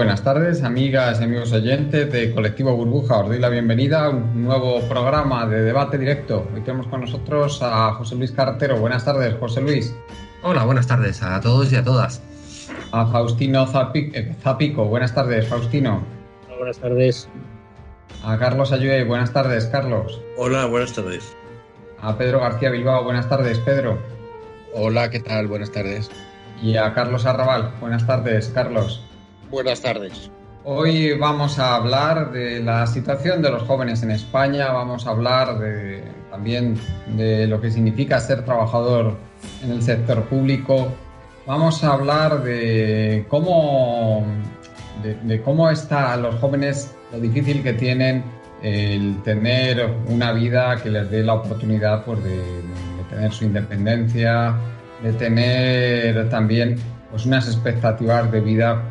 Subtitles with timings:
[0.00, 3.18] Buenas tardes, amigas y amigos oyentes de Colectivo Burbuja.
[3.18, 6.48] Os doy la bienvenida a un nuevo programa de debate directo.
[6.54, 8.80] Hoy tenemos con nosotros a José Luis Carretero.
[8.80, 9.94] Buenas tardes, José Luis.
[10.42, 12.22] Hola, buenas tardes a todos y a todas.
[12.92, 14.86] A Faustino eh, Zapico.
[14.86, 16.02] Buenas tardes, Faustino.
[16.46, 17.28] Hola, buenas tardes.
[18.24, 19.04] A Carlos Ayue.
[19.04, 20.18] Buenas tardes, Carlos.
[20.38, 21.36] Hola, buenas tardes.
[22.00, 23.04] A Pedro García Bilbao.
[23.04, 23.98] Buenas tardes, Pedro.
[24.74, 25.46] Hola, ¿qué tal?
[25.46, 26.10] Buenas tardes.
[26.62, 27.74] Y a Carlos Arrabal.
[27.82, 29.04] Buenas tardes, Carlos.
[29.50, 30.30] Buenas tardes.
[30.64, 35.58] Hoy vamos a hablar de la situación de los jóvenes en España, vamos a hablar
[36.30, 36.76] también
[37.16, 39.16] de lo que significa ser trabajador
[39.64, 40.92] en el sector público,
[41.46, 44.24] vamos a hablar de cómo,
[45.02, 48.22] de, cómo está los jóvenes, lo difícil que tienen
[48.62, 54.54] el tener una vida que les dé la oportunidad pues, de, de tener su independencia,
[55.02, 56.76] de tener también
[57.10, 58.84] pues, unas expectativas de vida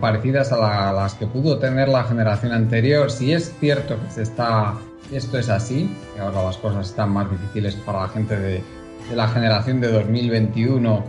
[0.00, 3.10] parecidas a, la- a las que pudo tener la generación anterior.
[3.10, 4.74] Si es cierto que se está,
[5.12, 8.62] esto es así, que ahora las cosas están más difíciles para la gente de,
[9.10, 11.04] de la generación de 2021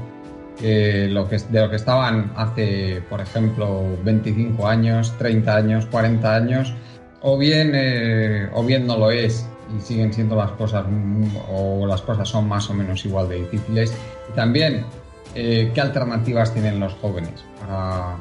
[0.60, 6.34] que lo que, de lo que estaban hace, por ejemplo, 25 años, 30 años, 40
[6.34, 6.74] años,
[7.22, 11.86] o bien, eh, o bien no lo es y siguen siendo las cosas, mm, o
[11.86, 13.94] las cosas son más o menos igual de difíciles.
[14.32, 14.86] Y también,
[15.34, 18.16] eh, ¿qué alternativas tienen los jóvenes para,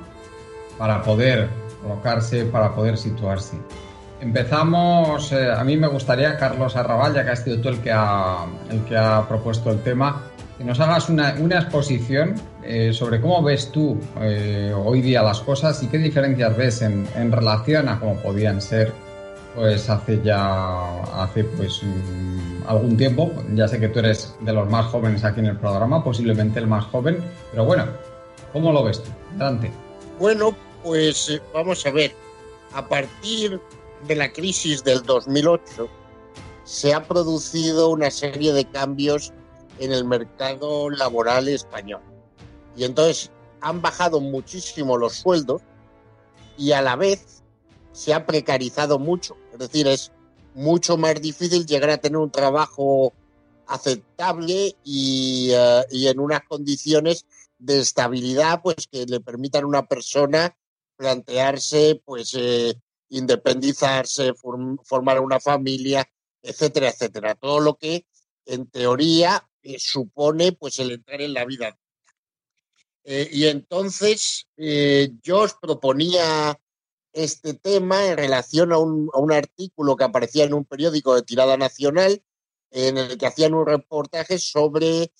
[0.78, 1.48] para poder
[1.82, 3.56] colocarse, para poder situarse?
[4.20, 7.92] Empezamos, eh, a mí me gustaría, Carlos Arrabal, ya que has sido tú el que
[7.92, 10.22] ha, el que ha propuesto el tema,
[10.56, 15.82] que nos hagas una, exposición eh, sobre cómo ves tú eh, hoy día las cosas
[15.82, 18.92] y qué diferencias ves en, en relación a cómo podían ser
[19.54, 23.32] pues hace ya hace pues mm, algún tiempo.
[23.54, 26.66] Ya sé que tú eres de los más jóvenes aquí en el programa, posiblemente el
[26.66, 27.18] más joven,
[27.50, 27.86] pero bueno,
[28.52, 29.10] ¿cómo lo ves tú?
[29.36, 29.70] Adelante.
[30.18, 32.14] Bueno, pues eh, vamos a ver.
[32.74, 33.60] A partir
[34.06, 35.88] de la crisis del 2008
[36.64, 39.32] se ha producido una serie de cambios
[39.78, 42.02] en el mercado laboral español.
[42.76, 43.30] Y entonces
[43.60, 45.62] han bajado muchísimo los sueldos
[46.56, 47.42] y a la vez
[47.92, 49.36] se ha precarizado mucho.
[49.52, 50.12] Es decir, es
[50.54, 53.12] mucho más difícil llegar a tener un trabajo
[53.66, 57.26] aceptable y, eh, en unas condiciones
[57.58, 60.54] de estabilidad pues que le permitan a una persona
[61.04, 62.74] plantearse pues eh,
[63.10, 66.02] independizarse, form- formar una familia,
[66.40, 67.34] etcétera, etcétera.
[67.34, 68.06] Todo lo que
[68.46, 71.78] en teoría eh, supone pues el entrar en la vida.
[73.04, 76.58] Eh, y entonces yo os proponía
[77.12, 82.22] este tema en relación a un, artículo que aparecía en un periódico de tirada nacional
[82.70, 85.12] en el que hacían un reportaje sobre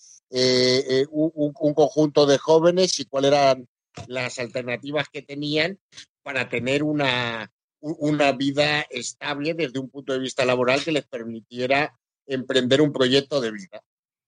[1.11, 3.69] un conjunto de jóvenes y cuáles eran
[4.06, 5.78] las alternativas que tenían
[6.22, 11.99] para tener una, una vida estable desde un punto de vista laboral que les permitiera
[12.27, 13.82] emprender un proyecto de vida.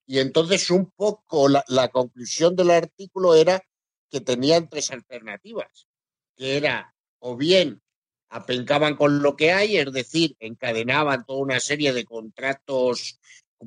[0.06, 3.62] Y entonces un poco la, conclusión del artículo era
[4.10, 5.88] que tenían tres alternativas,
[6.37, 7.83] que era o bien
[8.28, 13.19] apencaban con lo que hay, es decir, encadenaban toda una serie de contratos,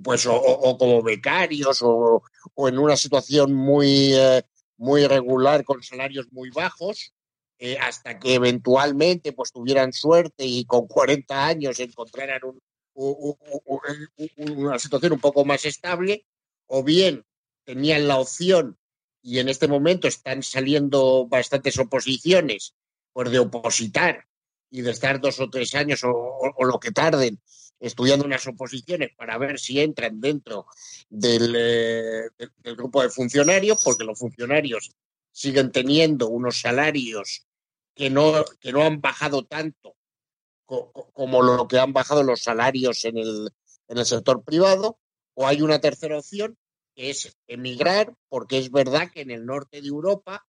[0.03, 2.21] pues o como becarios o,
[2.53, 4.43] o en una situación muy, eh,
[4.79, 7.13] muy regular con salarios muy bajos,
[7.59, 12.61] eh, hasta que eventualmente pues tuvieran suerte y con 40 años encontraran un-
[12.93, 13.81] u- u- u-
[14.17, 16.25] u- una situación un poco más estable,
[16.67, 17.25] o bien
[17.65, 18.77] tenían la opción,
[19.21, 22.73] y en este momento están saliendo bastantes oposiciones,
[23.11, 24.25] pues de opositar
[24.71, 27.41] y de estar dos o tres años o- o lo que tarden
[27.79, 30.65] estudiando unas oposiciones para ver si entran dentro
[31.09, 34.91] del, eh, del- grupo de funcionarios, porque los funcionarios
[35.31, 37.45] siguen teniendo unos salarios
[37.95, 39.95] que no, que no han bajado tanto
[40.65, 43.49] co- co- como lo que han bajado los salarios en el,
[43.87, 44.99] en el sector privado,
[45.35, 46.57] O hay una tercera opción,
[46.95, 50.45] que es emigrar, porque es verdad que en el norte de Europa,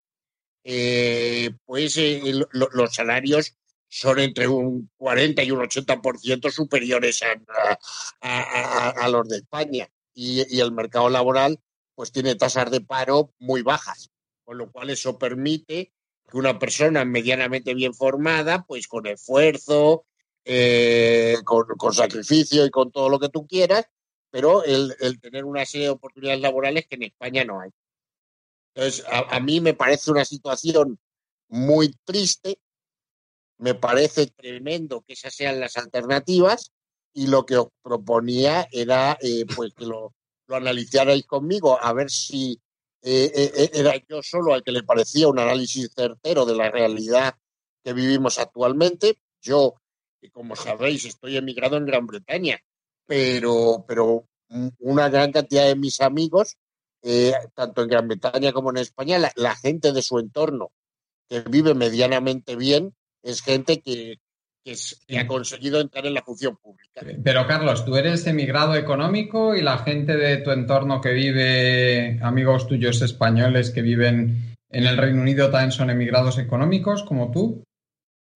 [0.64, 2.20] eh, pues eh,
[2.52, 3.56] los salarios
[3.90, 7.22] son entre un 40 y un 80% superiores
[8.22, 9.90] a, los de España.
[10.14, 11.58] Y, el mercado laboral
[11.96, 14.10] pues tiene tasas de paro muy bajas,
[14.44, 15.92] con lo cual eso permite
[16.30, 20.06] que una persona medianamente bien formada, pues con esfuerzo,
[20.44, 23.86] eh, con, sacrificio y con todo lo que tú quieras,
[24.30, 27.70] pero el, tener una serie de oportunidades laborales que en España no hay.
[28.72, 30.98] Entonces, a, mí me parece una situación
[31.48, 32.60] muy triste,
[33.60, 36.72] me parece tremendo que esas sean las alternativas
[37.12, 40.14] y lo que os proponía era eh, pues que lo,
[40.46, 42.58] lo analizarais conmigo a ver si
[43.02, 47.34] eh, eh, era yo solo al que le parecía un análisis certero de la realidad
[47.84, 49.18] que vivimos actualmente.
[49.42, 49.74] Yo,
[50.32, 52.58] como sabéis, estoy emigrado en Gran Bretaña,
[53.06, 54.26] pero, pero
[54.78, 56.58] una gran cantidad de mis amigos,
[57.54, 60.72] tanto en Gran Bretaña como en España, la, gente de su entorno
[61.26, 64.18] que vive medianamente bien es gente que,
[64.64, 67.02] que, ha conseguido entrar en la función pública.
[67.22, 72.66] Pero Carlos, tú eres emigrado económico y la gente de tu entorno que vive, amigos
[72.66, 77.64] tuyos españoles que viven en el Reino Unido también son emigrados económicos como tú.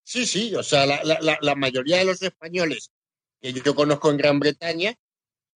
[0.03, 2.91] Sí, sí, o sea, la, mayoría de los españoles
[3.41, 4.95] que yo conozco en Gran Bretaña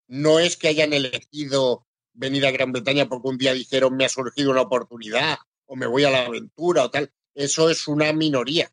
[0.08, 4.08] no es que hayan elegido venir a Gran Bretaña porque un día dijeron me ha
[4.08, 7.10] surgido una oportunidad o me voy a la aventura o tal.
[7.34, 8.70] Eso es una minoría.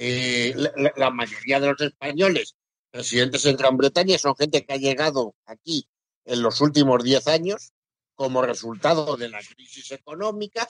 [0.00, 0.54] Eh,
[0.94, 2.54] la, mayoría de los españoles
[2.92, 5.88] residentes en Gran Bretaña son gente que ha llegado aquí
[6.24, 7.72] en los últimos 10 años
[8.14, 10.68] como resultado de la crisis económica,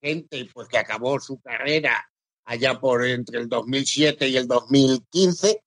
[0.00, 2.12] gente pues que acabó su carrera
[2.44, 5.64] allá por entre el 2007 y el 2015,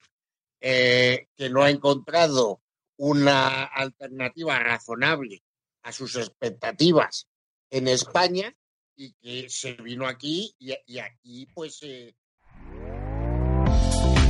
[0.61, 2.61] eh, que no ha encontrado
[2.95, 5.43] una alternativa razonable
[5.81, 7.27] a sus expectativas
[7.69, 8.55] en España
[8.95, 12.15] y que se vino aquí y, aquí pues eh,